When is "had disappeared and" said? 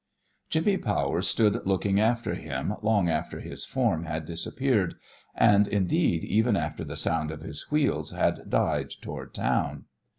4.05-5.67